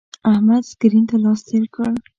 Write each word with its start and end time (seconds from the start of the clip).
احمد 0.31 0.63
سکرین 0.71 1.03
ته 1.09 1.15
لاس 1.23 1.39
تیر 1.47 1.63
کړ. 1.75 1.91